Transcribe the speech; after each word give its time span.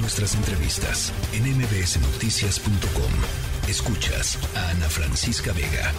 Nuestras 0.00 0.36
entrevistas 0.36 1.12
en 1.32 1.42
mbsnoticias.com. 1.56 3.68
Escuchas 3.68 4.38
a 4.56 4.70
Ana 4.70 4.88
Francisca 4.88 5.52
Vega. 5.52 5.92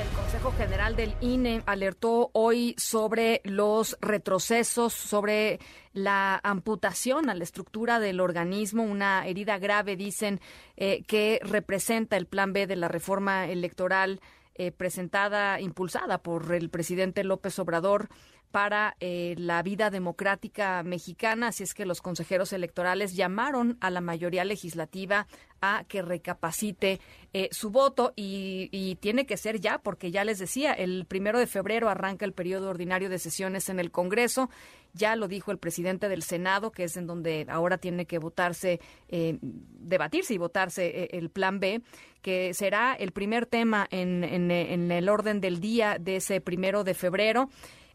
El 0.00 0.08
Consejo 0.16 0.52
General 0.58 0.96
del 0.96 1.14
INE 1.20 1.62
alertó 1.66 2.30
hoy 2.32 2.74
sobre 2.78 3.40
los 3.44 3.96
retrocesos, 4.00 4.92
sobre 4.92 5.60
la 5.92 6.40
amputación 6.42 7.30
a 7.30 7.36
la 7.36 7.44
estructura 7.44 8.00
del 8.00 8.18
organismo, 8.18 8.82
una 8.82 9.24
herida 9.24 9.58
grave, 9.58 9.96
dicen, 9.96 10.40
eh, 10.76 11.04
que 11.06 11.38
representa 11.44 12.16
el 12.16 12.26
plan 12.26 12.52
B 12.52 12.66
de 12.66 12.76
la 12.76 12.88
reforma 12.88 13.46
electoral 13.46 14.20
eh, 14.56 14.72
presentada, 14.72 15.60
impulsada 15.60 16.18
por 16.18 16.52
el 16.52 16.70
presidente 16.70 17.22
López 17.22 17.56
Obrador 17.60 18.08
para 18.50 18.96
eh, 19.00 19.34
la 19.38 19.62
vida 19.62 19.90
democrática 19.90 20.82
mexicana, 20.82 21.48
así 21.48 21.62
es 21.62 21.74
que 21.74 21.86
los 21.86 22.00
consejeros 22.00 22.52
electorales 22.52 23.14
llamaron 23.14 23.76
a 23.80 23.90
la 23.90 24.00
mayoría 24.00 24.44
legislativa 24.44 25.26
a 25.60 25.84
que 25.88 26.02
recapacite 26.02 27.00
eh, 27.32 27.48
su 27.50 27.70
voto 27.70 28.12
y, 28.16 28.96
tiene 29.00 29.26
que 29.26 29.36
ser 29.36 29.60
ya, 29.60 29.78
porque 29.78 30.10
ya 30.10 30.24
les 30.24 30.38
decía, 30.38 30.72
el 30.72 31.04
primero 31.06 31.38
de 31.38 31.46
febrero 31.46 31.88
arranca 31.88 32.24
el 32.24 32.32
periodo 32.32 32.70
ordinario 32.70 33.08
de 33.08 33.18
sesiones 33.18 33.68
en 33.68 33.80
el 33.80 33.90
Congreso. 33.90 34.50
Ya 34.94 35.14
lo 35.16 35.28
dijo 35.28 35.50
el 35.50 35.58
presidente 35.58 36.08
del 36.08 36.22
Senado, 36.22 36.72
que 36.72 36.84
es 36.84 36.96
en 36.96 37.06
donde 37.06 37.46
ahora 37.48 37.78
tiene 37.78 38.06
que 38.06 38.18
votarse, 38.18 38.80
eh, 39.08 39.38
debatirse 39.42 40.34
y 40.34 40.38
votarse 40.38 40.86
eh, 40.86 41.08
el 41.12 41.30
Plan 41.30 41.60
B, 41.60 41.82
que 42.22 42.54
será 42.54 42.94
el 42.94 43.12
primer 43.12 43.46
tema 43.46 43.86
en, 43.90 44.24
en 44.24 44.90
el 44.90 45.08
orden 45.08 45.40
del 45.40 45.60
día 45.60 45.98
de 46.00 46.16
ese 46.16 46.40
primero 46.40 46.82
de 46.82 46.94
febrero. 46.94 47.48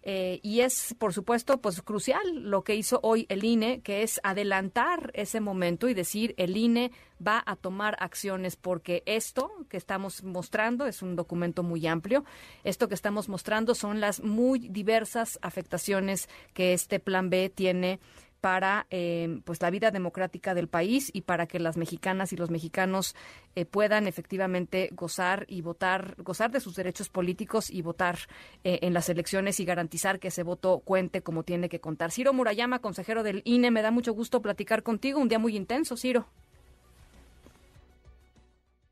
Eh, 0.05 0.41
y 0.43 0.59
es, 0.59 0.93
por 0.99 1.13
supuesto, 1.13 1.61
pues 1.61 1.81
crucial 1.81 2.21
lo 2.43 2.63
que 2.63 2.75
hizo 2.75 2.99
hoy 3.03 3.25
el 3.29 3.45
INE, 3.45 3.81
que 3.81 4.03
es 4.03 4.19
adelantar 4.23 5.11
ese 5.13 5.39
momento 5.39 5.87
y 5.87 5.93
decir 5.93 6.35
el 6.37 6.57
INE 6.57 6.91
va 7.25 7.41
a 7.45 7.55
tomar 7.55 7.95
acciones 7.99 8.57
porque 8.57 9.03
esto 9.05 9.49
que 9.69 9.77
estamos 9.77 10.21
mostrando 10.23 10.85
es 10.87 11.01
un 11.01 11.15
documento 11.15 11.63
muy 11.63 11.87
amplio. 11.87 12.25
Esto 12.65 12.89
que 12.89 12.95
estamos 12.95 13.29
mostrando 13.29 13.75
son 13.75 14.01
las 14.01 14.21
muy 14.21 14.67
diversas 14.67 15.39
afectaciones 15.41 16.27
que 16.53 16.73
este 16.73 16.99
plan 16.99 17.29
B 17.29 17.49
tiene 17.49 18.01
para 18.43 18.87
eh, 18.89 19.39
pues 19.45 19.61
la 19.61 19.69
vida 19.69 19.89
democrática 19.89 20.53
del 20.53 20.67
país 20.67 21.09
y 21.13 21.21
para 21.21 21.47
que 21.47 21.59
las 21.59 21.77
mexicanas 21.77 22.33
y 22.33 22.35
los 22.35 22.51
mexicanos 22.51 23.15
eh, 23.55 23.65
puedan 23.65 24.05
efectivamente 24.05 24.89
gozar 24.91 25.45
y 25.47 25.61
votar, 25.61 26.15
gozar 26.17 26.51
de 26.51 26.59
sus 26.59 26.75
derechos 26.75 27.07
políticos 27.07 27.71
y 27.71 27.81
votar 27.81 28.17
eh, 28.65 28.79
en 28.81 28.93
las 28.93 29.07
elecciones 29.07 29.61
y 29.61 29.65
garantizar 29.65 30.19
que 30.19 30.27
ese 30.27 30.43
voto 30.43 30.81
cuente 30.83 31.21
como 31.21 31.43
tiene 31.43 31.69
que 31.69 31.79
contar. 31.79 32.11
Ciro 32.11 32.33
Murayama, 32.33 32.79
consejero 32.79 33.23
del 33.23 33.43
INE, 33.45 33.71
me 33.71 33.81
da 33.81 33.91
mucho 33.91 34.11
gusto 34.11 34.41
platicar 34.41 34.83
contigo. 34.83 35.21
Un 35.21 35.29
día 35.29 35.39
muy 35.39 35.55
intenso, 35.55 35.95
Ciro. 35.95 36.25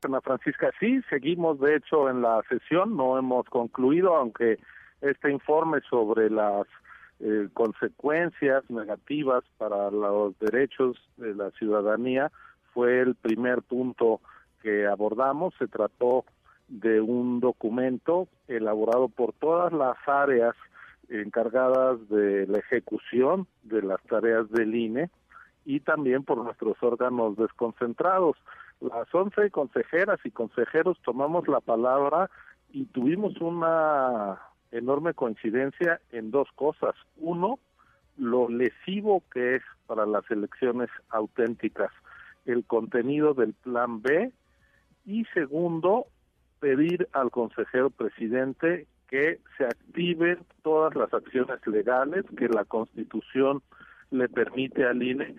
Ana 0.02 0.22
Francisca, 0.22 0.70
sí, 0.80 1.02
seguimos 1.10 1.60
de 1.60 1.76
hecho 1.76 2.08
en 2.08 2.22
la 2.22 2.40
sesión, 2.48 2.96
no 2.96 3.18
hemos 3.18 3.44
concluido, 3.50 4.16
aunque 4.16 4.58
este 5.02 5.30
informe 5.30 5.82
sobre 5.90 6.30
las 6.30 6.66
eh, 7.20 7.48
consecuencias 7.52 8.68
negativas 8.68 9.44
para 9.58 9.90
los 9.90 10.38
derechos 10.38 10.96
de 11.16 11.34
la 11.34 11.50
ciudadanía 11.52 12.32
fue 12.72 13.00
el 13.00 13.14
primer 13.14 13.62
punto 13.62 14.20
que 14.62 14.86
abordamos. 14.86 15.54
Se 15.58 15.68
trató 15.68 16.24
de 16.68 17.00
un 17.00 17.40
documento 17.40 18.28
elaborado 18.48 19.08
por 19.08 19.32
todas 19.34 19.72
las 19.72 19.96
áreas 20.06 20.54
encargadas 21.08 22.08
de 22.08 22.46
la 22.46 22.58
ejecución 22.58 23.46
de 23.62 23.82
las 23.82 24.02
tareas 24.04 24.50
del 24.50 24.74
INE 24.74 25.10
y 25.64 25.80
también 25.80 26.24
por 26.24 26.38
nuestros 26.38 26.76
órganos 26.82 27.36
desconcentrados. 27.36 28.36
Las 28.80 29.14
once 29.14 29.50
consejeras 29.50 30.18
y 30.24 30.30
consejeros 30.30 30.98
tomamos 31.04 31.46
la 31.46 31.60
palabra 31.60 32.30
y 32.72 32.86
tuvimos 32.86 33.40
una 33.40 34.40
enorme 34.72 35.14
coincidencia 35.14 36.00
en 36.10 36.30
dos 36.30 36.48
cosas. 36.54 36.94
Uno, 37.16 37.58
lo 38.16 38.48
lesivo 38.48 39.22
que 39.32 39.56
es 39.56 39.62
para 39.86 40.06
las 40.06 40.28
elecciones 40.30 40.90
auténticas 41.10 41.90
el 42.44 42.64
contenido 42.64 43.34
del 43.34 43.52
plan 43.54 44.02
B 44.02 44.32
y 45.04 45.24
segundo, 45.26 46.06
pedir 46.60 47.08
al 47.12 47.30
consejero 47.30 47.90
presidente 47.90 48.86
que 49.08 49.40
se 49.58 49.64
activen 49.64 50.38
todas 50.62 50.94
las 50.94 51.12
acciones 51.12 51.64
legales 51.66 52.24
que 52.36 52.48
la 52.48 52.64
Constitución 52.64 53.62
le 54.10 54.28
permite 54.28 54.84
al 54.86 55.02
INE 55.02 55.34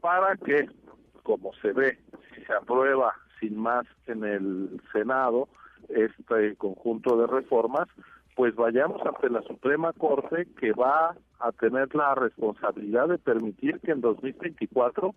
para 0.00 0.36
que, 0.36 0.68
como 1.22 1.52
se 1.54 1.72
ve, 1.72 1.98
si 2.34 2.42
se 2.44 2.52
aprueba 2.52 3.14
sin 3.38 3.56
más 3.56 3.86
en 4.06 4.24
el 4.24 4.80
Senado 4.92 5.48
este 5.88 6.56
conjunto 6.56 7.16
de 7.16 7.26
reformas, 7.26 7.88
pues 8.40 8.54
vayamos 8.54 9.02
ante 9.04 9.28
la 9.28 9.42
Suprema 9.42 9.92
Corte 9.92 10.48
que 10.58 10.72
va 10.72 11.14
a 11.40 11.52
tener 11.52 11.94
la 11.94 12.14
responsabilidad 12.14 13.06
de 13.06 13.18
permitir 13.18 13.78
que 13.80 13.90
en 13.92 14.00
2024 14.00 15.14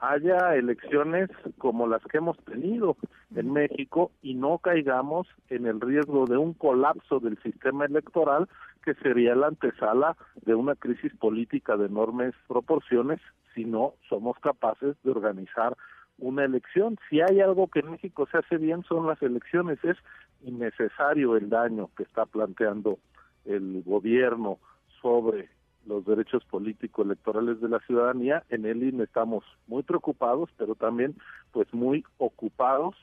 haya 0.00 0.56
elecciones 0.56 1.30
como 1.58 1.86
las 1.86 2.02
que 2.10 2.18
hemos 2.18 2.36
tenido 2.38 2.96
en 3.36 3.52
México 3.52 4.10
y 4.22 4.34
no 4.34 4.58
caigamos 4.58 5.28
en 5.50 5.66
el 5.66 5.80
riesgo 5.80 6.24
de 6.26 6.36
un 6.36 6.52
colapso 6.52 7.20
del 7.20 7.40
sistema 7.44 7.84
electoral 7.84 8.48
que 8.84 8.94
sería 8.94 9.36
la 9.36 9.46
antesala 9.46 10.16
de 10.44 10.56
una 10.56 10.74
crisis 10.74 11.14
política 11.14 11.76
de 11.76 11.86
enormes 11.86 12.34
proporciones 12.48 13.20
si 13.54 13.66
no 13.66 13.94
somos 14.08 14.36
capaces 14.40 14.96
de 15.04 15.12
organizar 15.12 15.76
una 16.18 16.44
elección. 16.44 16.98
Si 17.08 17.20
hay 17.20 17.40
algo 17.40 17.68
que 17.68 17.78
en 17.80 17.92
México 17.92 18.26
se 18.30 18.38
hace 18.38 18.56
bien 18.56 18.82
son 18.82 19.06
las 19.06 19.22
elecciones. 19.22 19.78
Es 19.84 19.96
innecesario 20.42 21.36
el 21.36 21.48
daño 21.48 21.90
que 21.96 22.02
está 22.02 22.26
planteando 22.26 22.98
el 23.44 23.82
gobierno 23.84 24.58
sobre 25.00 25.48
los 25.86 26.04
derechos 26.04 26.44
políticos 26.44 27.06
electorales 27.06 27.60
de 27.60 27.68
la 27.68 27.80
ciudadanía. 27.80 28.44
En 28.50 28.66
el 28.66 28.82
INE 28.82 29.04
estamos 29.04 29.44
muy 29.66 29.82
preocupados, 29.82 30.50
pero 30.56 30.74
también 30.74 31.16
pues 31.52 31.72
muy 31.72 32.04
ocupados 32.18 32.94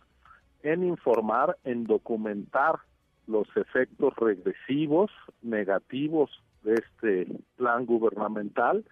en 0.64 0.84
informar, 0.84 1.58
en 1.64 1.86
documentar 1.86 2.76
los 3.28 3.48
efectos 3.56 4.16
regresivos, 4.18 5.12
negativos 5.42 6.30
de 6.64 6.74
este 6.76 7.28
plan 7.58 7.86
gubernamental 7.86 8.84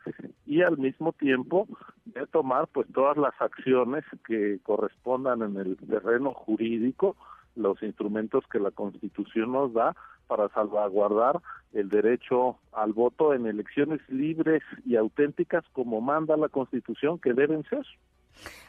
y 0.45 0.61
al 0.61 0.77
mismo 0.77 1.11
tiempo 1.13 1.67
de 2.05 2.27
tomar 2.27 2.67
pues 2.67 2.87
todas 2.93 3.17
las 3.17 3.33
acciones 3.39 4.03
que 4.27 4.59
correspondan 4.63 5.41
en 5.41 5.57
el 5.57 5.77
terreno 5.77 6.33
jurídico, 6.33 7.15
los 7.55 7.81
instrumentos 7.83 8.43
que 8.51 8.59
la 8.59 8.71
Constitución 8.71 9.51
nos 9.51 9.73
da 9.73 9.95
para 10.27 10.49
salvaguardar 10.49 11.41
el 11.73 11.89
derecho 11.89 12.57
al 12.71 12.93
voto 12.93 13.33
en 13.33 13.45
elecciones 13.45 13.99
libres 14.09 14.63
y 14.85 14.95
auténticas 14.95 15.63
como 15.73 16.01
manda 16.01 16.37
la 16.37 16.49
Constitución 16.49 17.19
que 17.19 17.33
deben 17.33 17.63
ser. 17.65 17.85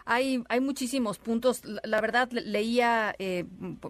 Hay, 0.06 0.44
hay 0.48 0.60
muchísimos 0.60 1.18
puntos. 1.18 1.62
La 1.64 2.00
verdad, 2.00 2.30
leía 2.30 3.14
eh, 3.18 3.44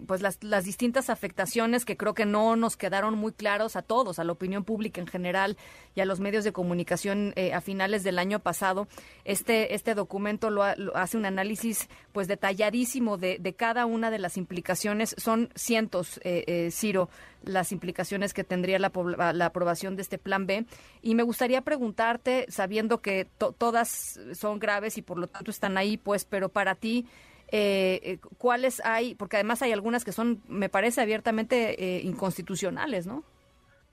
pues 0.06 0.22
las, 0.22 0.42
las 0.44 0.64
distintas 0.64 1.10
afectaciones 1.10 1.84
que 1.84 1.96
creo 1.96 2.14
que 2.14 2.24
no 2.24 2.54
nos 2.54 2.76
quedaron 2.76 3.18
muy 3.18 3.32
claros 3.32 3.74
a 3.74 3.82
todos, 3.82 4.18
a 4.18 4.24
la 4.24 4.32
opinión 4.32 4.64
pública 4.64 5.00
en 5.00 5.08
general 5.08 5.56
y 5.96 6.00
a 6.00 6.04
los 6.04 6.20
medios 6.20 6.44
de 6.44 6.52
comunicación 6.52 7.32
eh, 7.34 7.52
a 7.52 7.60
finales 7.60 8.04
del 8.04 8.20
año 8.20 8.38
pasado. 8.38 8.86
Este, 9.24 9.74
este 9.74 9.94
documento 9.94 10.50
lo, 10.50 10.62
hace 10.62 11.16
un 11.16 11.26
análisis 11.26 11.88
pues 12.12 12.28
detalladísimo 12.28 13.18
de, 13.18 13.38
de, 13.40 13.54
cada 13.54 13.84
una 13.84 14.12
de 14.12 14.20
las 14.20 14.36
implicaciones. 14.36 15.16
Son 15.18 15.50
cientos, 15.56 16.20
eh, 16.22 16.44
eh 16.46 16.70
Ciro, 16.70 17.08
las 17.46 17.72
implicaciones 17.72 18.34
que 18.34 18.44
tendría 18.44 18.78
la, 18.78 18.92
la, 19.32 19.46
aprobación 19.46 19.96
de 19.96 20.02
este 20.02 20.18
plan 20.18 20.46
B. 20.46 20.66
Y 21.02 21.14
me 21.14 21.22
gustaría 21.22 21.62
preguntarte, 21.62 22.46
sabiendo 22.48 22.98
que 22.98 23.26
todas 23.58 24.20
son 24.32 24.58
graves 24.58 24.98
y 24.98 25.02
por 25.02 25.18
lo 25.18 25.26
tanto 25.26 25.50
están 25.50 25.76
ahí, 25.76 25.96
pues, 25.96 26.24
pero 26.24 26.48
para 26.48 26.74
ti, 26.74 27.06
eh, 27.48 28.00
eh, 28.02 28.18
¿cuáles 28.38 28.84
hay? 28.84 29.14
Porque 29.14 29.36
además 29.36 29.62
hay 29.62 29.72
algunas 29.72 30.04
que 30.04 30.12
son, 30.12 30.40
me 30.48 30.68
parece, 30.68 31.00
abiertamente 31.00 31.82
eh, 31.82 32.00
inconstitucionales, 32.02 33.06
¿no? 33.06 33.22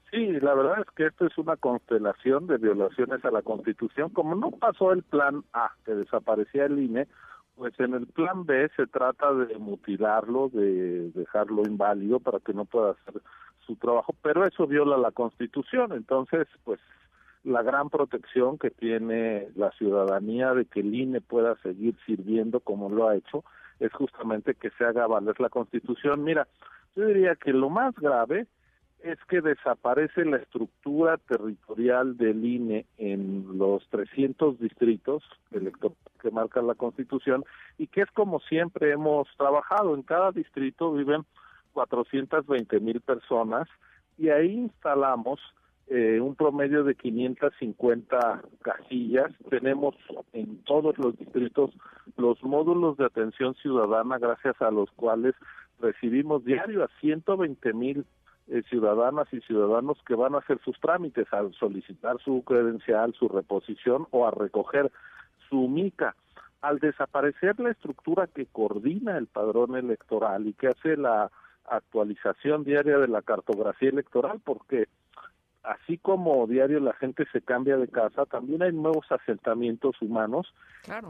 Sí, 0.09 0.27
la 0.41 0.53
verdad 0.53 0.79
es 0.81 0.93
que 0.95 1.05
esto 1.05 1.25
es 1.25 1.37
una 1.37 1.55
constelación 1.55 2.45
de 2.47 2.57
violaciones 2.57 3.23
a 3.23 3.31
la 3.31 3.41
Constitución. 3.43 4.09
Como 4.09 4.35
no 4.35 4.51
pasó 4.51 4.91
el 4.91 5.03
plan 5.03 5.43
A, 5.53 5.71
que 5.85 5.93
desaparecía 5.93 6.65
el 6.65 6.79
INE, 6.79 7.07
pues 7.55 7.79
en 7.79 7.93
el 7.93 8.07
plan 8.07 8.45
B 8.45 8.69
se 8.75 8.87
trata 8.87 9.31
de 9.33 9.57
mutilarlo, 9.57 10.49
de 10.49 11.11
dejarlo 11.11 11.61
inválido 11.63 12.19
para 12.19 12.39
que 12.39 12.53
no 12.53 12.65
pueda 12.65 12.91
hacer 12.91 13.21
su 13.71 13.77
trabajo, 13.77 14.13
pero 14.21 14.45
eso 14.45 14.67
viola 14.67 14.97
la 14.97 15.11
Constitución. 15.11 15.93
Entonces, 15.93 16.47
pues 16.63 16.79
la 17.43 17.63
gran 17.63 17.89
protección 17.89 18.57
que 18.57 18.69
tiene 18.69 19.47
la 19.55 19.71
ciudadanía 19.71 20.53
de 20.53 20.65
que 20.65 20.81
el 20.81 20.93
INE 20.93 21.21
pueda 21.21 21.55
seguir 21.63 21.95
sirviendo 22.05 22.59
como 22.59 22.89
lo 22.89 23.07
ha 23.07 23.15
hecho 23.15 23.43
es 23.79 23.91
justamente 23.93 24.53
que 24.53 24.69
se 24.71 24.85
haga 24.85 25.07
valer 25.07 25.39
la 25.39 25.49
Constitución. 25.49 26.23
Mira, 26.23 26.47
yo 26.95 27.05
diría 27.05 27.35
que 27.35 27.53
lo 27.53 27.69
más 27.69 27.95
grave 27.95 28.45
es 29.03 29.17
que 29.27 29.41
desaparece 29.41 30.25
la 30.25 30.37
estructura 30.37 31.17
territorial 31.17 32.17
del 32.17 32.45
INE 32.45 32.85
en 32.99 33.57
los 33.57 33.87
300 33.89 34.59
distritos 34.59 35.23
que 36.21 36.29
marca 36.29 36.61
la 36.61 36.75
Constitución 36.75 37.43
y 37.79 37.87
que 37.87 38.01
es 38.01 38.11
como 38.11 38.39
siempre 38.41 38.91
hemos 38.91 39.27
trabajado. 39.37 39.95
En 39.95 40.03
cada 40.03 40.31
distrito 40.31 40.93
viven 40.93 41.25
420 41.73 42.79
mil 42.79 43.01
personas 43.01 43.67
y 44.17 44.29
ahí 44.29 44.51
instalamos 44.51 45.39
eh, 45.87 46.21
un 46.21 46.35
promedio 46.35 46.83
de 46.83 46.95
550 46.95 48.41
casillas. 48.61 49.31
Tenemos 49.49 49.95
en 50.31 50.63
todos 50.63 50.97
los 50.97 51.17
distritos 51.17 51.71
los 52.17 52.41
módulos 52.43 52.97
de 52.97 53.05
atención 53.05 53.55
ciudadana 53.55 54.17
gracias 54.17 54.61
a 54.61 54.71
los 54.71 54.89
cuales 54.91 55.35
recibimos 55.81 56.45
diario 56.45 56.83
a 56.83 56.89
120 57.01 57.73
mil 57.73 58.05
eh, 58.47 58.63
ciudadanas 58.69 59.27
y 59.33 59.41
ciudadanos 59.41 59.97
que 60.05 60.15
van 60.15 60.35
a 60.35 60.37
hacer 60.39 60.59
sus 60.63 60.79
trámites 60.79 61.27
al 61.31 61.53
solicitar 61.53 62.19
su 62.23 62.43
credencial, 62.43 63.13
su 63.13 63.27
reposición 63.27 64.07
o 64.11 64.27
a 64.27 64.31
recoger 64.31 64.91
su 65.49 65.67
mica. 65.67 66.15
Al 66.61 66.79
desaparecer 66.79 67.59
la 67.59 67.71
estructura 67.71 68.27
que 68.27 68.45
coordina 68.45 69.17
el 69.17 69.27
padrón 69.27 69.75
electoral 69.75 70.47
y 70.47 70.53
que 70.53 70.67
hace 70.67 70.95
la 70.95 71.31
actualización 71.71 72.63
diaria 72.63 72.97
de 72.97 73.07
la 73.07 73.21
cartografía 73.21 73.89
electoral, 73.89 74.41
porque 74.43 74.87
así 75.63 75.97
como 75.97 76.47
diario 76.47 76.79
la 76.79 76.93
gente 76.93 77.25
se 77.31 77.41
cambia 77.41 77.77
de 77.77 77.87
casa, 77.87 78.25
también 78.25 78.63
hay 78.63 78.71
nuevos 78.71 79.05
asentamientos 79.11 80.01
humanos. 80.01 80.53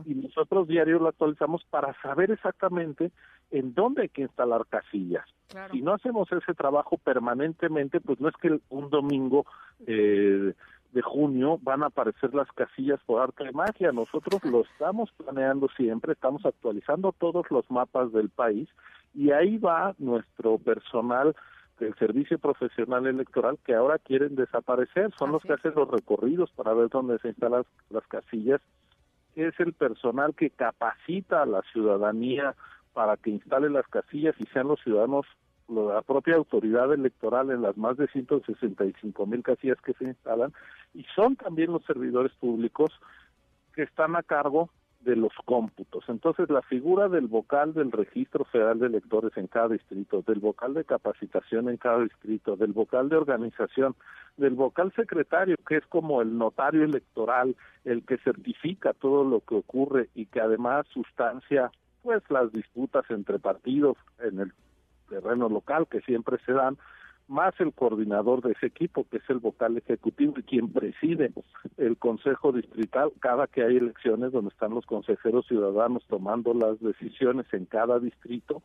Y 0.05 0.15
nosotros 0.15 0.67
diario 0.67 0.99
lo 0.99 1.09
actualizamos 1.09 1.63
para 1.69 1.93
saber 2.01 2.31
exactamente 2.31 3.11
en 3.51 3.73
dónde 3.73 4.03
hay 4.03 4.09
que 4.09 4.23
instalar 4.23 4.65
casillas. 4.69 5.25
Si 5.71 5.81
no 5.81 5.93
hacemos 5.93 6.31
ese 6.31 6.53
trabajo 6.53 6.97
permanentemente, 6.97 7.99
pues 7.99 8.19
no 8.21 8.29
es 8.29 8.35
que 8.35 8.59
un 8.69 8.89
domingo 8.89 9.45
eh, 9.85 10.53
de 10.91 11.01
junio 11.01 11.59
van 11.61 11.83
a 11.83 11.87
aparecer 11.87 12.33
las 12.33 12.51
casillas 12.51 12.99
por 13.05 13.21
arte 13.21 13.45
de 13.45 13.51
magia. 13.51 13.91
Nosotros 13.91 14.43
lo 14.43 14.61
estamos 14.61 15.11
planeando 15.11 15.67
siempre, 15.75 16.13
estamos 16.13 16.45
actualizando 16.45 17.13
todos 17.13 17.49
los 17.49 17.69
mapas 17.69 18.11
del 18.11 18.29
país 18.29 18.69
y 19.13 19.31
ahí 19.31 19.57
va 19.57 19.95
nuestro 19.97 20.57
personal 20.57 21.35
del 21.79 21.95
Servicio 21.95 22.37
Profesional 22.37 23.07
Electoral 23.07 23.57
que 23.65 23.73
ahora 23.73 23.97
quieren 23.97 24.35
desaparecer. 24.35 25.11
Son 25.17 25.31
los 25.31 25.41
que 25.41 25.53
hacen 25.53 25.73
los 25.75 25.89
recorridos 25.89 26.51
para 26.51 26.73
ver 26.73 26.89
dónde 26.89 27.17
se 27.19 27.29
instalan 27.29 27.63
las 27.89 28.05
casillas. 28.07 28.61
Es 29.35 29.59
el 29.59 29.73
personal 29.73 30.35
que 30.35 30.49
capacita 30.49 31.41
a 31.41 31.45
la 31.45 31.61
ciudadanía 31.71 32.55
para 32.93 33.17
que 33.17 33.31
instale 33.31 33.69
las 33.69 33.87
casillas 33.87 34.35
y 34.39 34.45
sean 34.47 34.67
los 34.67 34.81
ciudadanos 34.81 35.25
la 35.71 36.01
propia 36.01 36.35
autoridad 36.35 36.93
electoral 36.93 37.49
en 37.51 37.61
las 37.61 37.77
más 37.77 37.97
de 37.97 38.07
165 38.07 39.25
mil 39.25 39.41
casillas 39.41 39.79
que 39.81 39.93
se 39.93 40.05
instalan 40.05 40.53
y 40.93 41.05
son 41.15 41.35
también 41.35 41.71
los 41.71 41.83
servidores 41.85 42.33
públicos 42.33 42.91
que 43.73 43.83
están 43.83 44.15
a 44.15 44.23
cargo 44.23 44.69
de 45.01 45.15
los 45.15 45.33
cómputos. 45.45 46.03
Entonces, 46.07 46.49
la 46.49 46.61
figura 46.61 47.09
del 47.09 47.27
vocal 47.27 47.73
del 47.73 47.91
Registro 47.91 48.45
Federal 48.45 48.79
de 48.79 48.87
Electores 48.87 49.35
en 49.35 49.47
cada 49.47 49.69
distrito, 49.69 50.21
del 50.21 50.39
vocal 50.39 50.73
de 50.75 50.83
capacitación 50.83 51.69
en 51.69 51.77
cada 51.77 52.03
distrito, 52.03 52.55
del 52.55 52.73
vocal 52.73 53.09
de 53.09 53.17
organización, 53.17 53.95
del 54.37 54.53
vocal 54.53 54.93
secretario, 54.95 55.55
que 55.67 55.77
es 55.77 55.85
como 55.87 56.21
el 56.21 56.37
notario 56.37 56.83
electoral, 56.83 57.55
el 57.83 58.05
que 58.05 58.17
certifica 58.19 58.93
todo 58.93 59.23
lo 59.23 59.41
que 59.41 59.55
ocurre 59.55 60.09
y 60.13 60.27
que 60.27 60.39
además 60.39 60.85
sustancia 60.93 61.71
pues 62.03 62.23
las 62.29 62.51
disputas 62.51 63.05
entre 63.09 63.39
partidos 63.39 63.97
en 64.19 64.39
el 64.39 64.53
terreno 65.11 65.49
local 65.49 65.87
que 65.87 65.99
siempre 66.01 66.37
se 66.45 66.53
dan, 66.53 66.77
más 67.27 67.53
el 67.59 67.73
coordinador 67.73 68.41
de 68.41 68.51
ese 68.53 68.67
equipo, 68.67 69.05
que 69.09 69.17
es 69.17 69.29
el 69.29 69.39
vocal 69.39 69.77
ejecutivo 69.77 70.33
y 70.37 70.43
quien 70.43 70.71
preside 70.71 71.31
el 71.77 71.97
Consejo 71.97 72.51
Distrital 72.51 73.11
cada 73.19 73.47
que 73.47 73.63
hay 73.63 73.77
elecciones 73.77 74.31
donde 74.31 74.49
están 74.49 74.71
los 74.73 74.85
consejeros 74.85 75.47
ciudadanos 75.47 76.03
tomando 76.07 76.53
las 76.53 76.79
decisiones 76.79 77.45
en 77.53 77.65
cada 77.65 77.99
distrito 77.99 78.61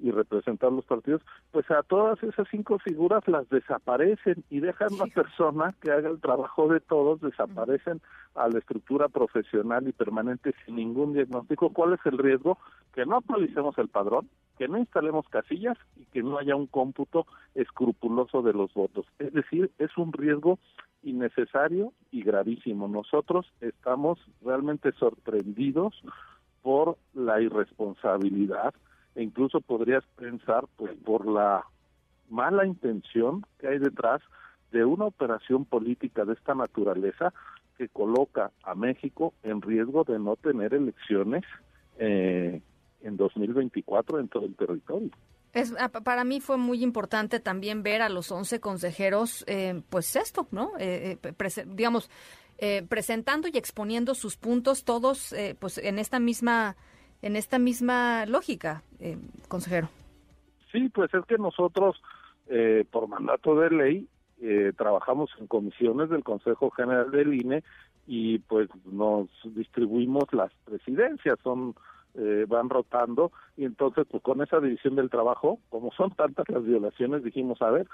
y 0.00 0.10
representar 0.10 0.70
los 0.72 0.84
partidos, 0.84 1.22
pues 1.50 1.68
a 1.70 1.82
todas 1.82 2.22
esas 2.22 2.46
cinco 2.50 2.78
figuras 2.78 3.26
las 3.26 3.48
desaparecen 3.48 4.44
y 4.48 4.60
dejan 4.60 4.94
una 4.94 5.06
persona 5.06 5.74
que 5.80 5.90
haga 5.90 6.08
el 6.08 6.20
trabajo 6.20 6.68
de 6.68 6.80
todos, 6.80 7.20
desaparecen 7.20 8.00
a 8.34 8.48
la 8.48 8.58
estructura 8.58 9.08
profesional 9.08 9.88
y 9.88 9.92
permanente 9.92 10.54
sin 10.64 10.76
ningún 10.76 11.14
diagnóstico. 11.14 11.72
¿Cuál 11.72 11.94
es 11.94 12.00
el 12.04 12.18
riesgo? 12.18 12.58
Que 12.94 13.06
no 13.06 13.16
actualicemos 13.16 13.76
el 13.78 13.88
padrón, 13.88 14.28
que 14.58 14.68
no 14.68 14.78
instalemos 14.78 15.28
casillas 15.28 15.78
y 15.96 16.04
que 16.06 16.22
no 16.22 16.38
haya 16.38 16.56
un 16.56 16.66
cómputo 16.66 17.26
escrupuloso 17.54 18.42
de 18.42 18.52
los 18.52 18.74
votos. 18.74 19.06
Es 19.18 19.32
decir, 19.32 19.70
es 19.78 19.96
un 19.96 20.12
riesgo 20.12 20.58
innecesario 21.02 21.92
y 22.10 22.22
gravísimo. 22.22 22.88
Nosotros 22.88 23.46
estamos 23.60 24.18
realmente 24.42 24.92
sorprendidos 24.92 25.94
por 26.62 26.98
la 27.14 27.40
irresponsabilidad 27.40 28.74
e 29.14 29.22
incluso 29.22 29.60
podrías 29.60 30.04
pensar 30.16 30.66
pues 30.76 30.92
por 31.04 31.26
la 31.26 31.64
mala 32.28 32.66
intención 32.66 33.44
que 33.58 33.68
hay 33.68 33.78
detrás 33.78 34.20
de 34.72 34.84
una 34.84 35.06
operación 35.06 35.64
política 35.64 36.24
de 36.24 36.34
esta 36.34 36.54
naturaleza 36.54 37.32
que 37.78 37.88
coloca 37.88 38.50
a 38.64 38.74
México 38.74 39.32
en 39.44 39.62
riesgo 39.62 40.04
de 40.04 40.18
no 40.18 40.36
tener 40.36 40.74
elecciones 40.74 41.44
eh, 41.98 42.60
en 43.02 43.16
2024 43.16 44.20
en 44.20 44.28
todo 44.28 44.46
el 44.46 44.54
territorio. 44.54 45.10
Es, 45.52 45.74
ah, 45.78 45.88
para 45.88 46.24
mí 46.24 46.40
fue 46.40 46.58
muy 46.58 46.82
importante 46.82 47.40
también 47.40 47.82
ver 47.82 48.02
a 48.02 48.08
los 48.08 48.30
11 48.30 48.60
consejeros, 48.60 49.44
eh, 49.46 49.82
pues 49.88 50.14
esto, 50.16 50.46
¿no? 50.50 50.72
Eh, 50.78 51.18
eh 51.22 51.64
digamos, 51.66 52.10
eh, 52.58 52.84
presentando 52.88 53.48
y 53.48 53.56
exponiendo 53.56 54.14
sus 54.14 54.36
puntos 54.36 54.84
todos, 54.84 55.34
pues 55.58 55.78
en 55.78 55.98
esta 55.98 56.18
misma 56.20 56.76
en 57.22 57.36
esta 57.36 57.58
misma 57.58 58.26
lógica, 58.26 58.82
eh, 59.00 59.18
consejero. 59.48 59.88
Sí, 60.72 60.88
pues 60.88 61.12
es 61.14 61.24
que 61.26 61.38
nosotros, 61.38 62.00
eh, 62.48 62.84
por 62.90 63.08
mandato 63.08 63.56
de 63.56 63.70
ley, 63.70 64.08
eh, 64.40 64.72
trabajamos 64.76 65.30
en 65.40 65.46
comisiones 65.46 66.10
del 66.10 66.22
Consejo 66.22 66.70
General 66.70 67.10
del 67.10 67.34
INE 67.34 67.64
y 68.06 68.38
pues 68.38 68.68
nos 68.84 69.28
distribuimos 69.44 70.24
las 70.32 70.52
presidencias, 70.64 71.38
son 71.42 71.74
van 72.48 72.68
rotando 72.68 73.30
y 73.56 73.64
entonces 73.64 74.06
pues 74.10 74.22
con 74.22 74.42
esa 74.42 74.58
división 74.60 74.96
del 74.96 75.10
trabajo, 75.10 75.60
como 75.68 75.92
son 75.92 76.10
tantas 76.10 76.48
las 76.48 76.64
violaciones, 76.64 77.22
dijimos, 77.22 77.62
a 77.62 77.70
ver, 77.70 77.86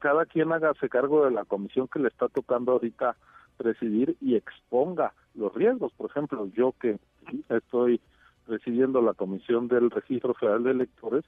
cada 0.00 0.26
quien 0.26 0.52
hágase 0.52 0.88
cargo 0.88 1.24
de 1.24 1.30
la 1.30 1.44
comisión 1.44 1.88
que 1.88 2.00
le 2.00 2.08
está 2.08 2.28
tocando 2.28 2.72
ahorita 2.72 3.16
presidir 3.56 4.16
y 4.20 4.36
exponga 4.36 5.12
los 5.34 5.54
riesgos. 5.54 5.92
Por 5.92 6.10
ejemplo, 6.10 6.48
yo 6.54 6.74
que 6.80 6.98
estoy 7.48 8.00
presidiendo 8.46 9.02
la 9.02 9.14
Comisión 9.14 9.68
del 9.68 9.90
Registro 9.90 10.34
Federal 10.34 10.64
de 10.64 10.70
Electores, 10.70 11.24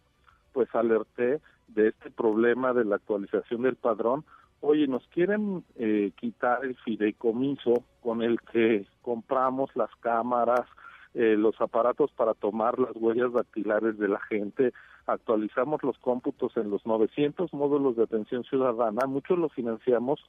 pues 0.53 0.75
alerté 0.75 1.41
de 1.69 1.89
este 1.89 2.11
problema 2.11 2.73
de 2.73 2.85
la 2.85 2.97
actualización 2.97 3.63
del 3.63 3.77
padrón. 3.77 4.25
Oye, 4.61 4.87
nos 4.87 5.07
quieren 5.09 5.65
eh, 5.77 6.13
quitar 6.17 6.65
el 6.65 6.77
fideicomiso 6.77 7.85
con 8.01 8.23
el 8.23 8.41
que 8.41 8.87
compramos 9.03 9.71
las 9.77 9.91
cámaras, 10.01 10.67
eh, 11.15 11.37
los 11.37 11.61
aparatos 11.61 12.11
para 12.13 12.35
tomar 12.35 12.79
las 12.79 12.97
huellas 12.97 13.33
dactilares 13.33 13.99
de 13.99 14.09
la 14.09 14.21
gente, 14.21 14.73
actualizamos 15.07 15.83
los 15.83 15.99
cómputos 15.99 16.57
en 16.57 16.71
los 16.71 16.87
900 16.87 17.53
módulos 17.53 17.97
de 17.97 18.05
atención 18.05 18.45
ciudadana, 18.45 19.07
muchos 19.07 19.39
los 19.39 19.53
financiamos 19.53 20.21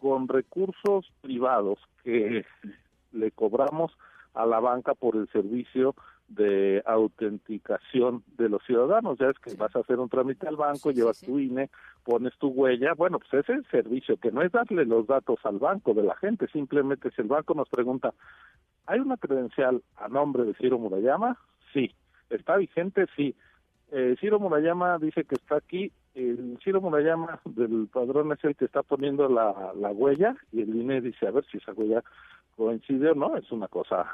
con 0.00 0.28
recursos 0.28 1.10
privados 1.20 1.78
que 2.02 2.44
le 3.12 3.30
cobramos 3.30 3.92
a 4.34 4.46
la 4.46 4.60
banca 4.60 4.94
por 4.94 5.16
el 5.16 5.28
servicio 5.28 5.94
de 6.28 6.82
autenticación 6.86 8.22
de 8.36 8.48
los 8.48 8.62
ciudadanos. 8.64 9.18
Ya 9.18 9.28
es 9.28 9.38
que 9.38 9.54
vas 9.54 9.74
a 9.76 9.80
hacer 9.80 9.98
un 9.98 10.08
trámite 10.08 10.46
al 10.46 10.56
banco, 10.56 10.90
llevas 10.90 11.20
tu 11.20 11.38
INE, 11.38 11.70
pones 12.04 12.36
tu 12.38 12.48
huella. 12.48 12.94
Bueno, 12.94 13.18
pues 13.18 13.44
ese 13.44 13.52
es 13.52 13.58
el 13.58 13.66
servicio, 13.70 14.16
que 14.16 14.32
no 14.32 14.42
es 14.42 14.52
darle 14.52 14.84
los 14.84 15.06
datos 15.06 15.38
al 15.44 15.58
banco 15.58 15.94
de 15.94 16.02
la 16.02 16.16
gente, 16.16 16.48
simplemente 16.48 17.10
si 17.10 17.22
el 17.22 17.28
banco 17.28 17.54
nos 17.54 17.68
pregunta, 17.68 18.12
¿hay 18.86 19.00
una 19.00 19.16
credencial 19.16 19.82
a 19.96 20.08
nombre 20.08 20.44
de 20.44 20.54
Ciro 20.54 20.78
Murayama? 20.78 21.38
Sí. 21.72 21.94
¿Está 22.30 22.56
vigente? 22.56 23.06
Sí. 23.16 23.34
Eh, 23.92 24.16
Ciro 24.20 24.40
Murayama 24.40 24.98
dice 24.98 25.24
que 25.24 25.36
está 25.36 25.56
aquí. 25.56 25.92
El 26.14 26.58
Ciro 26.64 26.80
Murayama 26.80 27.40
del 27.44 27.88
padrón 27.92 28.32
es 28.32 28.42
el 28.44 28.56
que 28.56 28.64
está 28.64 28.82
poniendo 28.82 29.28
la, 29.28 29.72
la 29.74 29.90
huella 29.90 30.34
y 30.50 30.62
el 30.62 30.74
INE 30.74 31.00
dice 31.00 31.26
a 31.26 31.30
ver 31.30 31.44
si 31.50 31.58
esa 31.58 31.72
huella 31.72 32.02
coincide 32.56 33.10
o 33.10 33.14
no. 33.14 33.36
Es 33.36 33.50
una 33.52 33.68
cosa 33.68 34.06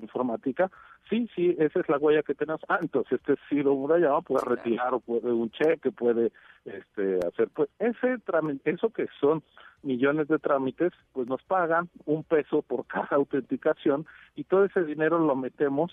informática, 0.00 0.70
sí, 1.08 1.28
sí, 1.34 1.54
esa 1.58 1.80
es 1.80 1.88
la 1.88 1.98
huella 1.98 2.22
que 2.22 2.34
tenemos. 2.34 2.60
Ah, 2.68 2.78
entonces 2.80 3.20
este 3.20 3.36
Ciro 3.48 3.74
Murayama 3.74 4.22
puede 4.22 4.44
retirar 4.44 4.94
o 4.94 5.00
puede 5.00 5.32
un 5.32 5.50
cheque, 5.50 5.90
puede 5.92 6.32
este 6.64 7.18
hacer, 7.26 7.48
pues 7.54 7.68
ese 7.78 8.18
trámite, 8.24 8.70
eso 8.70 8.90
que 8.90 9.06
son 9.20 9.42
millones 9.82 10.28
de 10.28 10.38
trámites, 10.38 10.92
pues 11.12 11.28
nos 11.28 11.42
pagan 11.42 11.88
un 12.06 12.24
peso 12.24 12.62
por 12.62 12.86
cada 12.86 13.16
autenticación 13.16 14.06
y 14.34 14.44
todo 14.44 14.64
ese 14.64 14.84
dinero 14.84 15.18
lo 15.18 15.36
metemos 15.36 15.92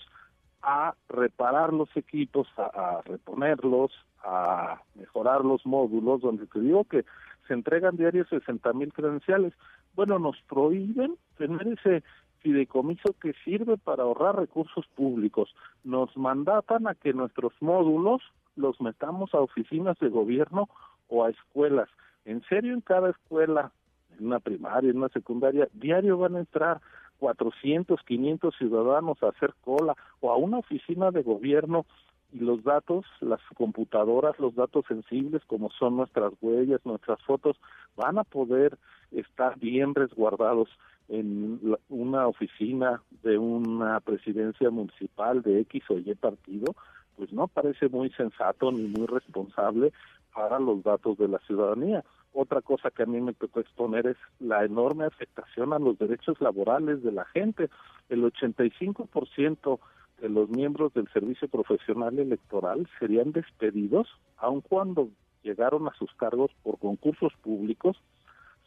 a 0.62 0.94
reparar 1.08 1.72
los 1.72 1.94
equipos, 1.96 2.46
a, 2.56 2.66
a 2.66 3.02
reponerlos, 3.02 3.92
a 4.24 4.80
mejorar 4.94 5.44
los 5.44 5.66
módulos, 5.66 6.20
donde 6.20 6.46
te 6.46 6.60
digo 6.60 6.84
que 6.84 7.04
se 7.48 7.54
entregan 7.54 7.96
diarios 7.96 8.28
60 8.28 8.72
mil 8.72 8.92
credenciales. 8.92 9.52
Bueno, 9.94 10.18
nos 10.18 10.40
prohíben 10.42 11.16
tener 11.36 11.66
ese 11.68 12.02
fideicomiso 12.42 13.14
que 13.20 13.32
sirve 13.44 13.76
para 13.78 14.02
ahorrar 14.02 14.36
recursos 14.36 14.86
públicos. 14.94 15.54
Nos 15.84 16.16
mandatan 16.16 16.86
a 16.86 16.94
que 16.94 17.12
nuestros 17.12 17.52
módulos 17.60 18.22
los 18.56 18.80
metamos 18.80 19.34
a 19.34 19.40
oficinas 19.40 19.98
de 19.98 20.08
gobierno 20.08 20.68
o 21.08 21.24
a 21.24 21.30
escuelas. 21.30 21.88
En 22.24 22.42
serio, 22.44 22.74
en 22.74 22.80
cada 22.80 23.10
escuela, 23.10 23.72
en 24.18 24.26
una 24.26 24.40
primaria, 24.40 24.90
en 24.90 24.98
una 24.98 25.08
secundaria, 25.08 25.68
diario 25.72 26.18
van 26.18 26.36
a 26.36 26.40
entrar 26.40 26.80
400, 27.18 28.00
500 28.02 28.54
ciudadanos 28.56 29.22
a 29.22 29.28
hacer 29.28 29.54
cola 29.62 29.96
o 30.20 30.30
a 30.30 30.36
una 30.36 30.58
oficina 30.58 31.10
de 31.10 31.22
gobierno 31.22 31.86
y 32.32 32.38
los 32.38 32.64
datos, 32.64 33.04
las 33.20 33.40
computadoras, 33.56 34.38
los 34.38 34.54
datos 34.54 34.84
sensibles 34.88 35.42
como 35.46 35.70
son 35.70 35.96
nuestras 35.96 36.32
huellas, 36.40 36.80
nuestras 36.84 37.22
fotos, 37.22 37.56
van 37.94 38.18
a 38.18 38.24
poder 38.24 38.78
estar 39.10 39.58
bien 39.58 39.94
resguardados 39.94 40.68
en 41.12 41.60
una 41.90 42.26
oficina 42.26 43.02
de 43.22 43.36
una 43.36 44.00
presidencia 44.00 44.70
municipal 44.70 45.42
de 45.42 45.60
X 45.60 45.82
o 45.90 45.98
Y 45.98 46.14
partido, 46.14 46.74
pues 47.16 47.30
no 47.34 47.48
parece 47.48 47.90
muy 47.90 48.08
sensato 48.12 48.72
ni 48.72 48.84
muy 48.88 49.06
responsable 49.06 49.92
para 50.34 50.58
los 50.58 50.82
datos 50.82 51.18
de 51.18 51.28
la 51.28 51.38
ciudadanía. 51.40 52.02
Otra 52.32 52.62
cosa 52.62 52.90
que 52.90 53.02
a 53.02 53.06
mí 53.06 53.20
me 53.20 53.34
tocó 53.34 53.60
exponer 53.60 54.06
es 54.06 54.16
la 54.40 54.64
enorme 54.64 55.04
afectación 55.04 55.74
a 55.74 55.78
los 55.78 55.98
derechos 55.98 56.40
laborales 56.40 57.02
de 57.02 57.12
la 57.12 57.26
gente. 57.26 57.68
El 58.08 58.22
85% 58.24 59.80
de 60.22 60.28
los 60.30 60.48
miembros 60.48 60.94
del 60.94 61.12
servicio 61.12 61.46
profesional 61.46 62.18
electoral 62.18 62.88
serían 62.98 63.32
despedidos, 63.32 64.08
aun 64.38 64.62
cuando 64.62 65.10
llegaron 65.42 65.88
a 65.88 65.94
sus 65.98 66.10
cargos 66.14 66.50
por 66.62 66.78
concursos 66.78 67.34
públicos, 67.42 67.98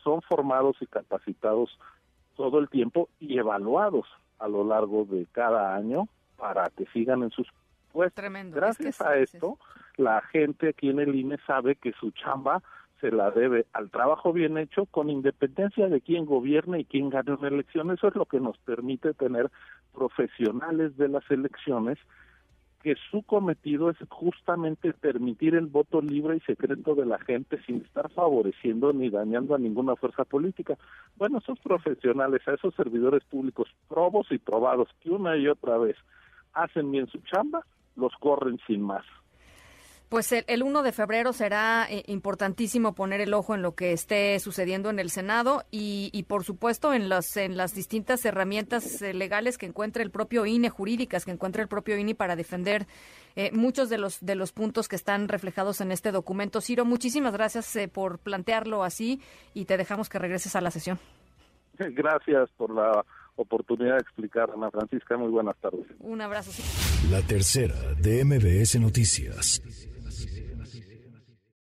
son 0.04 0.22
formados 0.22 0.76
y 0.80 0.86
capacitados 0.86 1.76
todo 2.36 2.60
el 2.60 2.70
tiempo 2.70 3.10
y 3.20 3.38
evaluados 3.38 4.08
a 4.40 4.48
lo 4.48 4.64
largo 4.64 5.06
de 5.06 5.26
cada 5.32 5.76
año 5.76 6.08
para 6.38 6.70
que 6.70 6.86
sigan 6.88 7.24
en 7.24 7.32
sus 7.32 7.48
puestos. 7.92 8.26
Gracias 8.52 9.02
a 9.02 9.18
esto, 9.18 9.58
la 9.98 10.22
gente 10.22 10.70
aquí 10.70 10.90
en 10.90 11.00
el 11.00 11.16
INE 11.16 11.38
sabe 11.48 11.76
que 11.76 11.94
su 11.94 12.12
chamba 12.12 12.62
se 13.02 13.12
la 13.12 13.32
debe 13.32 13.66
al 13.74 13.90
trabajo 13.90 14.34
bien 14.34 14.58
hecho 14.58 14.86
con 14.86 15.10
independencia 15.10 15.88
de 15.88 16.02
quién 16.02 16.26
gobierne 16.26 16.80
y 16.80 16.86
quién 16.86 17.10
gane 17.10 17.34
una 17.34 17.48
elección. 17.48 17.92
Eso 17.92 18.08
es 18.08 18.16
lo 18.16 18.26
que 18.26 18.40
nos 18.40 18.58
permite 18.60 19.14
tener 19.14 19.50
profesionales 19.94 20.98
de 20.98 21.10
las 21.10 21.30
elecciones 21.30 21.98
que 22.86 22.96
su 23.10 23.24
cometido 23.24 23.90
es 23.90 23.98
justamente 24.10 24.94
permitir 24.94 25.56
el 25.56 25.66
voto 25.66 26.04
libre 26.04 26.38
y 26.38 26.40
secreto 26.42 26.94
de 26.94 27.08
la 27.08 27.18
gente 27.18 27.60
sin 27.66 27.78
estar 27.78 28.12
favoreciendo 28.12 28.94
ni 28.94 29.10
dañando 29.10 29.56
a 29.56 29.58
ninguna 29.58 29.96
fuerza 29.96 30.24
política. 30.24 30.78
Bueno, 31.18 31.40
esos 31.40 31.58
profesionales, 31.62 32.48
a 32.48 32.54
esos 32.54 32.76
servidores 32.76 33.24
públicos 33.24 33.68
probos 33.90 34.28
y 34.30 34.38
probados 34.38 34.88
que 35.02 35.10
una 35.10 35.36
y 35.36 35.48
otra 35.48 35.80
vez 35.80 35.98
hacen 36.54 36.92
bien 36.92 37.08
su 37.08 37.18
chamba, 37.22 37.66
los 37.96 38.14
corren 38.18 38.60
sin 38.68 38.84
más. 38.84 39.04
Pues 40.10 40.32
el, 40.32 40.64
1 40.64 40.84
de 40.84 40.92
febrero 40.92 41.34
será 41.34 41.88
eh, 41.90 42.04
importantísimo 42.08 42.94
poner 42.94 43.22
el 43.22 43.34
ojo 43.34 43.56
en 43.56 43.64
lo 43.64 43.74
que 43.74 43.92
esté 43.92 44.40
sucediendo 44.40 44.92
en 44.92 45.00
el 45.00 45.10
Senado 45.10 45.64
y, 45.72 46.24
por 46.28 46.44
supuesto 46.44 46.94
en 46.94 47.10
las 47.10 47.36
en 47.38 47.58
las 47.58 47.74
distintas 47.74 48.24
herramientas 48.24 49.02
eh, 49.02 49.14
legales 49.16 49.58
que 49.58 49.66
encuentre 49.66 50.04
el 50.04 50.12
propio 50.12 50.46
INE, 50.46 50.70
jurídicas 50.70 51.26
que 51.26 51.32
encuentre 51.32 51.64
el 51.64 51.68
propio 51.68 51.98
INE 51.98 52.14
para 52.14 52.36
defender 52.36 52.86
eh, 53.36 53.52
muchos 53.52 53.90
de 53.90 53.98
los 53.98 54.24
de 54.24 54.36
los 54.36 54.52
puntos 54.52 54.88
que 54.88 54.96
están 54.96 55.28
reflejados 55.28 55.82
en 55.82 55.92
este 55.92 56.12
documento. 56.12 56.62
Ciro, 56.62 56.86
muchísimas 56.86 57.34
gracias 57.34 57.76
por 57.92 58.20
plantearlo 58.20 58.84
así 58.84 59.20
y 59.56 59.66
te 59.66 59.76
dejamos 59.76 60.08
que 60.08 60.20
regreses 60.20 60.56
a 60.56 60.62
la 60.62 60.70
sesión. 60.70 61.00
Gracias 61.78 62.50
por 62.56 62.74
la 62.74 63.04
oportunidad 63.36 63.96
de 63.96 64.02
explicar, 64.02 64.50
Ana 64.56 64.72
Francisca. 64.72 65.18
Muy 65.18 65.30
buenas 65.30 65.58
tardes. 65.58 65.86
Un 66.00 66.22
abrazo. 66.22 66.52
La 67.10 67.22
tercera 67.22 67.76
de 68.00 68.24
MBS 68.24 68.80
Noticias. 68.80 69.62